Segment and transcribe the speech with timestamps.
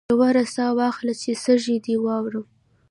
[0.17, 2.45] ژوره ساه واخله چې سږي دي واورم